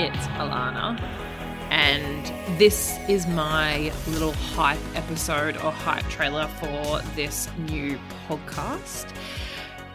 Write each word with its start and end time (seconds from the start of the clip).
It's 0.00 0.28
Alana, 0.38 0.96
and 1.70 2.24
this 2.56 2.96
is 3.08 3.26
my 3.26 3.92
little 4.06 4.32
hype 4.32 4.78
episode 4.94 5.56
or 5.56 5.72
hype 5.72 6.04
trailer 6.04 6.46
for 6.60 7.00
this 7.16 7.48
new 7.58 7.98
podcast. 8.28 9.12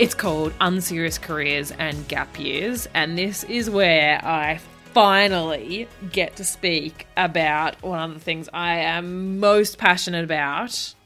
It's 0.00 0.12
called 0.12 0.54
Unserious 0.60 1.18
Careers 1.18 1.70
and 1.78 2.08
Gap 2.08 2.36
Years, 2.36 2.88
and 2.94 3.16
this 3.16 3.44
is 3.44 3.70
where 3.70 4.20
I 4.24 4.58
finally 4.92 5.86
get 6.10 6.34
to 6.34 6.44
speak 6.44 7.06
about 7.16 7.80
one 7.80 8.10
of 8.10 8.14
the 8.14 8.20
things 8.20 8.48
I 8.52 8.78
am 8.78 9.38
most 9.38 9.78
passionate 9.78 10.24
about. 10.24 10.96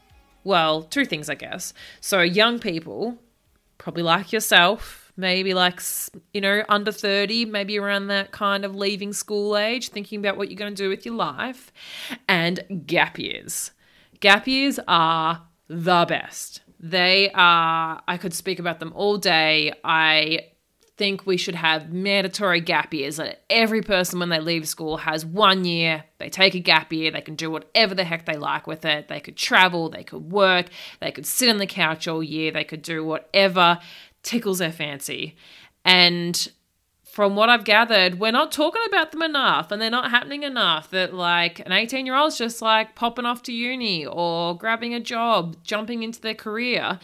Well, 0.43 0.81
two 0.81 1.05
things, 1.05 1.29
I 1.29 1.35
guess. 1.35 1.71
So, 2.01 2.21
young 2.21 2.57
people, 2.57 3.19
probably 3.77 4.01
like 4.01 4.33
yourself, 4.33 5.06
maybe 5.17 5.53
like, 5.53 5.81
you 6.33 6.39
know, 6.39 6.63
under 6.69 6.91
30, 6.91 7.45
maybe 7.45 7.77
around 7.77 8.07
that 8.07 8.31
kind 8.31 8.63
of 8.63 8.75
leaving 8.75 9.11
school 9.11 9.57
age, 9.57 9.89
thinking 9.89 10.19
about 10.19 10.37
what 10.37 10.49
you're 10.49 10.57
going 10.57 10.73
to 10.73 10.83
do 10.83 10.89
with 10.89 11.05
your 11.05 11.15
life, 11.15 11.71
and 12.29 12.85
gap 12.85 13.19
years. 13.19 13.71
Gap 14.19 14.47
years 14.47 14.79
are 14.87 15.41
the 15.67 16.05
best. 16.07 16.61
They 16.79 17.31
are, 17.33 18.01
I 18.07 18.17
could 18.17 18.33
speak 18.33 18.59
about 18.59 18.79
them 18.79 18.93
all 18.95 19.17
day. 19.17 19.73
I 19.83 20.51
think 20.97 21.27
we 21.27 21.37
should 21.37 21.55
have 21.55 21.93
mandatory 21.93 22.59
gap 22.59 22.93
years 22.93 23.17
that 23.17 23.43
every 23.49 23.81
person 23.81 24.19
when 24.19 24.29
they 24.29 24.39
leave 24.39 24.67
school 24.67 24.97
has 24.97 25.23
one 25.23 25.63
year 25.63 26.03
they 26.17 26.27
take 26.27 26.55
a 26.55 26.59
gap 26.59 26.91
year 26.91 27.11
they 27.11 27.21
can 27.21 27.35
do 27.35 27.51
whatever 27.51 27.93
the 27.93 28.03
heck 28.03 28.25
they 28.25 28.35
like 28.35 28.65
with 28.65 28.83
it 28.83 29.07
they 29.07 29.19
could 29.19 29.37
travel 29.37 29.89
they 29.89 30.03
could 30.03 30.31
work 30.31 30.65
they 30.99 31.11
could 31.11 31.25
sit 31.25 31.49
on 31.49 31.57
the 31.57 31.67
couch 31.67 32.07
all 32.07 32.23
year 32.23 32.51
they 32.51 32.63
could 32.63 32.81
do 32.81 33.05
whatever 33.05 33.77
tickles 34.23 34.59
their 34.59 34.71
fancy. 34.71 35.35
And 35.85 36.49
from 37.17 37.35
what 37.35 37.49
I've 37.49 37.63
gathered, 37.63 38.19
we're 38.19 38.31
not 38.31 38.51
talking 38.51 38.81
about 38.87 39.11
them 39.11 39.23
enough 39.23 39.71
and 39.71 39.81
they're 39.81 39.89
not 39.89 40.11
happening 40.11 40.43
enough 40.43 40.91
that 40.91 41.13
like 41.13 41.59
an 41.61 41.71
18 41.71 42.05
year 42.05 42.15
old's 42.15 42.37
just 42.37 42.61
like 42.61 42.95
popping 42.95 43.25
off 43.25 43.41
to 43.43 43.53
uni 43.53 44.05
or 44.05 44.55
grabbing 44.55 44.93
a 44.93 44.99
job, 44.99 45.57
jumping 45.63 46.03
into 46.03 46.21
their 46.21 46.35
career 46.35 46.99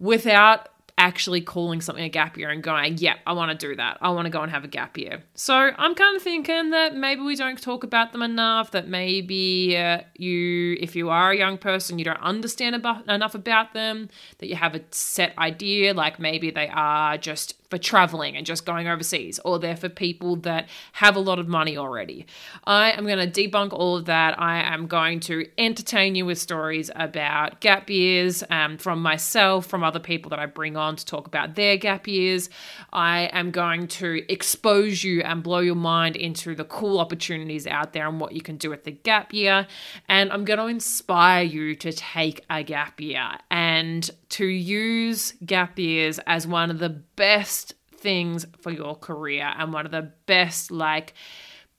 without 0.00 0.68
actually 1.02 1.40
calling 1.40 1.80
something 1.80 2.04
a 2.04 2.08
gap 2.08 2.38
year 2.38 2.48
and 2.48 2.62
going, 2.62 2.96
yeah, 2.98 3.16
I 3.26 3.32
want 3.32 3.50
to 3.50 3.66
do 3.66 3.74
that. 3.74 3.98
I 4.00 4.10
want 4.10 4.26
to 4.26 4.30
go 4.30 4.40
and 4.40 4.52
have 4.52 4.62
a 4.62 4.68
gap 4.68 4.96
year. 4.96 5.24
So 5.34 5.52
I'm 5.54 5.96
kind 5.96 6.16
of 6.16 6.22
thinking 6.22 6.70
that 6.70 6.94
maybe 6.94 7.22
we 7.22 7.34
don't 7.34 7.60
talk 7.60 7.82
about 7.82 8.12
them 8.12 8.22
enough, 8.22 8.70
that 8.70 8.86
maybe 8.86 9.76
uh, 9.76 10.02
you, 10.16 10.76
if 10.78 10.94
you 10.94 11.10
are 11.10 11.32
a 11.32 11.36
young 11.36 11.58
person, 11.58 11.98
you 11.98 12.04
don't 12.04 12.22
understand 12.22 12.76
about, 12.76 13.08
enough 13.08 13.34
about 13.34 13.74
them, 13.74 14.10
that 14.38 14.46
you 14.46 14.54
have 14.54 14.76
a 14.76 14.82
set 14.92 15.36
idea, 15.38 15.92
like 15.92 16.20
maybe 16.20 16.52
they 16.52 16.68
are 16.68 17.18
just 17.18 17.61
for 17.72 17.78
traveling 17.78 18.36
and 18.36 18.44
just 18.44 18.66
going 18.66 18.86
overseas, 18.86 19.40
or 19.46 19.58
they're 19.58 19.74
for 19.74 19.88
people 19.88 20.36
that 20.36 20.68
have 20.92 21.16
a 21.16 21.18
lot 21.18 21.38
of 21.38 21.48
money 21.48 21.78
already. 21.78 22.26
I 22.64 22.90
am 22.90 23.06
going 23.06 23.32
to 23.32 23.48
debunk 23.48 23.72
all 23.72 23.96
of 23.96 24.04
that. 24.04 24.38
I 24.38 24.60
am 24.60 24.86
going 24.86 25.20
to 25.20 25.46
entertain 25.56 26.14
you 26.14 26.26
with 26.26 26.36
stories 26.36 26.90
about 26.94 27.62
gap 27.62 27.88
years 27.88 28.44
um, 28.50 28.76
from 28.76 29.00
myself, 29.00 29.64
from 29.64 29.82
other 29.82 30.00
people 30.00 30.28
that 30.28 30.38
I 30.38 30.44
bring 30.44 30.76
on 30.76 30.96
to 30.96 31.06
talk 31.06 31.26
about 31.26 31.54
their 31.54 31.78
gap 31.78 32.06
years. 32.06 32.50
I 32.92 33.30
am 33.32 33.50
going 33.50 33.88
to 33.88 34.22
expose 34.30 35.02
you 35.02 35.22
and 35.22 35.42
blow 35.42 35.60
your 35.60 35.74
mind 35.74 36.16
into 36.16 36.54
the 36.54 36.64
cool 36.64 37.00
opportunities 37.00 37.66
out 37.66 37.94
there 37.94 38.06
and 38.06 38.20
what 38.20 38.32
you 38.32 38.42
can 38.42 38.58
do 38.58 38.68
with 38.68 38.84
the 38.84 38.90
gap 38.90 39.32
year. 39.32 39.66
And 40.10 40.30
I'm 40.30 40.44
going 40.44 40.58
to 40.58 40.66
inspire 40.66 41.42
you 41.42 41.74
to 41.76 41.90
take 41.90 42.44
a 42.50 42.62
gap 42.62 43.00
year 43.00 43.38
and 43.50 44.10
to 44.32 44.46
use 44.46 45.32
gap 45.44 45.78
years 45.78 46.18
as 46.26 46.46
one 46.46 46.70
of 46.70 46.78
the 46.78 46.88
best 46.88 47.74
things 47.94 48.46
for 48.60 48.70
your 48.70 48.96
career 48.96 49.52
and 49.58 49.72
one 49.72 49.86
of 49.86 49.92
the 49.92 50.12
best, 50.26 50.70
like, 50.70 51.14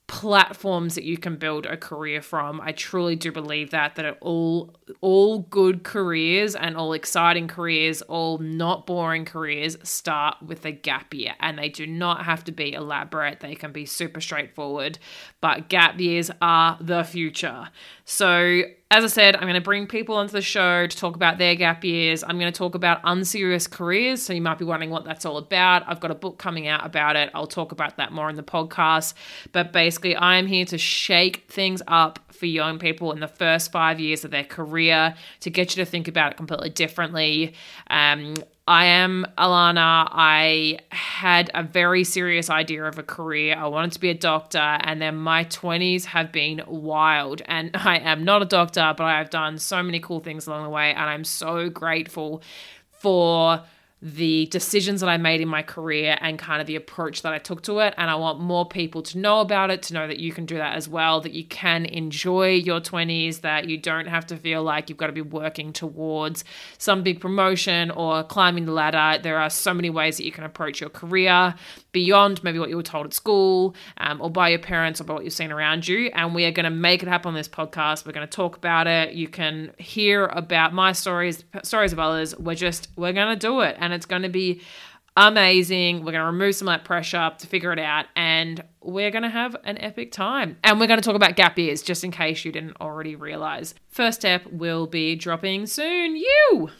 platforms 0.06 0.96
that 0.96 1.04
you 1.04 1.16
can 1.16 1.36
build 1.36 1.64
a 1.64 1.76
career 1.78 2.20
from. 2.20 2.60
I 2.60 2.72
truly 2.72 3.16
do 3.16 3.32
believe 3.32 3.70
that 3.70 3.94
that 3.96 4.18
all 4.20 4.76
all 5.00 5.38
good 5.38 5.82
careers 5.82 6.54
and 6.54 6.76
all 6.76 6.92
exciting 6.92 7.48
careers, 7.48 8.02
all 8.02 8.36
not 8.38 8.86
boring 8.86 9.24
careers 9.24 9.78
start 9.82 10.36
with 10.44 10.66
a 10.66 10.72
gap 10.72 11.14
year 11.14 11.32
and 11.40 11.58
they 11.58 11.70
do 11.70 11.86
not 11.86 12.26
have 12.26 12.44
to 12.44 12.52
be 12.52 12.74
elaborate. 12.74 13.40
They 13.40 13.54
can 13.54 13.72
be 13.72 13.86
super 13.86 14.20
straightforward, 14.20 14.98
but 15.40 15.70
gap 15.70 15.98
years 15.98 16.30
are 16.42 16.76
the 16.80 17.02
future. 17.02 17.70
So 18.04 18.62
as 18.90 19.02
I 19.02 19.08
said, 19.08 19.34
I'm 19.34 19.42
going 19.42 19.54
to 19.54 19.60
bring 19.60 19.86
people 19.86 20.14
onto 20.14 20.32
the 20.32 20.42
show 20.42 20.86
to 20.86 20.96
talk 20.96 21.16
about 21.16 21.38
their 21.38 21.54
gap 21.54 21.82
years. 21.84 22.22
I'm 22.22 22.38
going 22.38 22.52
to 22.52 22.56
talk 22.56 22.74
about 22.74 23.00
unserious 23.02 23.66
careers. 23.66 24.22
So 24.22 24.32
you 24.32 24.42
might 24.42 24.58
be 24.58 24.64
wondering 24.64 24.90
what 24.90 25.04
that's 25.04 25.24
all 25.24 25.36
about. 25.38 25.82
I've 25.86 26.00
got 26.00 26.10
a 26.10 26.14
book 26.14 26.38
coming 26.38 26.68
out 26.68 26.86
about 26.86 27.16
it. 27.16 27.30
I'll 27.34 27.46
talk 27.46 27.72
about 27.72 27.96
that 27.96 28.12
more 28.12 28.30
in 28.30 28.36
the 28.36 28.42
podcast. 28.42 29.14
But 29.52 29.72
basically, 29.72 30.14
I 30.14 30.36
am 30.36 30.46
here 30.46 30.64
to 30.66 30.78
shake 30.78 31.44
things 31.48 31.82
up 31.88 32.20
for 32.32 32.46
young 32.46 32.78
people 32.78 33.10
in 33.12 33.20
the 33.20 33.28
first 33.28 33.72
five 33.72 33.98
years 33.98 34.24
of 34.24 34.30
their 34.30 34.44
career 34.44 35.14
to 35.40 35.50
get 35.50 35.74
you 35.74 35.84
to 35.84 35.90
think 35.90 36.06
about 36.06 36.32
it 36.32 36.36
completely 36.36 36.70
differently. 36.70 37.54
Um, 37.88 38.34
I 38.66 38.86
am 38.86 39.26
Alana. 39.36 40.08
I 40.10 40.78
had 40.90 41.50
a 41.52 41.62
very 41.62 42.02
serious 42.02 42.48
idea 42.48 42.84
of 42.84 42.98
a 42.98 43.02
career. 43.02 43.56
I 43.56 43.66
wanted 43.66 43.92
to 43.92 44.00
be 44.00 44.08
a 44.08 44.14
doctor, 44.14 44.58
and 44.58 45.02
then 45.02 45.16
my 45.16 45.44
20s 45.44 46.06
have 46.06 46.32
been 46.32 46.62
wild. 46.66 47.42
And 47.44 47.72
I 47.74 47.98
am 47.98 48.24
not 48.24 48.40
a 48.40 48.46
doctor, 48.46 48.94
but 48.96 49.04
I 49.04 49.18
have 49.18 49.28
done 49.28 49.58
so 49.58 49.82
many 49.82 50.00
cool 50.00 50.20
things 50.20 50.46
along 50.46 50.62
the 50.62 50.70
way, 50.70 50.92
and 50.92 51.04
I'm 51.04 51.24
so 51.24 51.68
grateful 51.68 52.42
for 52.90 53.62
the 54.04 54.44
decisions 54.50 55.00
that 55.00 55.08
I 55.08 55.16
made 55.16 55.40
in 55.40 55.48
my 55.48 55.62
career 55.62 56.18
and 56.20 56.38
kind 56.38 56.60
of 56.60 56.66
the 56.66 56.76
approach 56.76 57.22
that 57.22 57.32
I 57.32 57.38
took 57.38 57.62
to 57.62 57.78
it. 57.78 57.94
And 57.96 58.10
I 58.10 58.16
want 58.16 58.38
more 58.38 58.68
people 58.68 59.00
to 59.02 59.16
know 59.16 59.40
about 59.40 59.70
it, 59.70 59.80
to 59.84 59.94
know 59.94 60.06
that 60.06 60.18
you 60.18 60.30
can 60.30 60.44
do 60.44 60.56
that 60.58 60.76
as 60.76 60.86
well, 60.86 61.22
that 61.22 61.32
you 61.32 61.46
can 61.46 61.86
enjoy 61.86 62.50
your 62.50 62.82
20s, 62.82 63.40
that 63.40 63.66
you 63.66 63.78
don't 63.78 64.06
have 64.06 64.26
to 64.26 64.36
feel 64.36 64.62
like 64.62 64.90
you've 64.90 64.98
got 64.98 65.06
to 65.06 65.14
be 65.14 65.22
working 65.22 65.72
towards 65.72 66.44
some 66.76 67.02
big 67.02 67.18
promotion 67.18 67.90
or 67.92 68.22
climbing 68.24 68.66
the 68.66 68.72
ladder. 68.72 69.22
There 69.22 69.38
are 69.38 69.48
so 69.48 69.72
many 69.72 69.88
ways 69.88 70.18
that 70.18 70.24
you 70.24 70.32
can 70.32 70.44
approach 70.44 70.82
your 70.82 70.90
career 70.90 71.54
beyond 71.92 72.44
maybe 72.44 72.58
what 72.58 72.68
you 72.68 72.76
were 72.76 72.82
told 72.82 73.06
at 73.06 73.14
school 73.14 73.74
um, 73.96 74.20
or 74.20 74.28
by 74.28 74.50
your 74.50 74.58
parents 74.58 75.00
or 75.00 75.04
by 75.04 75.14
what 75.14 75.24
you've 75.24 75.32
seen 75.32 75.50
around 75.50 75.88
you. 75.88 76.10
And 76.12 76.34
we 76.34 76.44
are 76.44 76.50
going 76.50 76.64
to 76.64 76.70
make 76.70 77.02
it 77.02 77.08
happen 77.08 77.28
on 77.28 77.34
this 77.34 77.48
podcast. 77.48 78.04
We're 78.04 78.12
going 78.12 78.28
to 78.28 78.36
talk 78.36 78.54
about 78.58 78.86
it. 78.86 79.14
You 79.14 79.28
can 79.28 79.72
hear 79.78 80.26
about 80.26 80.74
my 80.74 80.92
stories, 80.92 81.42
stories 81.62 81.94
of 81.94 81.98
others. 81.98 82.36
We're 82.36 82.54
just, 82.54 82.88
we're 82.96 83.14
going 83.14 83.28
to 83.28 83.40
do 83.40 83.60
it. 83.60 83.76
And 83.78 83.93
it's 83.94 84.06
going 84.06 84.22
to 84.22 84.28
be 84.28 84.60
amazing. 85.16 85.98
We're 85.98 86.12
going 86.12 86.22
to 86.22 86.26
remove 86.26 86.54
some 86.54 86.68
of 86.68 86.74
that 86.74 86.84
pressure 86.84 87.32
to 87.38 87.46
figure 87.46 87.72
it 87.72 87.78
out, 87.78 88.06
and 88.16 88.62
we're 88.80 89.10
going 89.10 89.22
to 89.22 89.30
have 89.30 89.56
an 89.64 89.78
epic 89.78 90.12
time. 90.12 90.58
And 90.64 90.80
we're 90.80 90.86
going 90.86 91.00
to 91.00 91.04
talk 91.04 91.16
about 91.16 91.36
gap 91.36 91.58
years, 91.58 91.82
just 91.82 92.04
in 92.04 92.10
case 92.10 92.44
you 92.44 92.52
didn't 92.52 92.76
already 92.80 93.16
realize. 93.16 93.74
First 93.88 94.20
step 94.20 94.46
will 94.50 94.86
be 94.86 95.14
dropping 95.14 95.66
soon. 95.66 96.16
You! 96.16 96.70